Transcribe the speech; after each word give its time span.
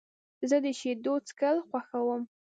زه 0.49 0.57
د 0.65 0.67
شیدو 0.79 1.13
څښل 1.27 1.57
خوښوم. 1.67 2.21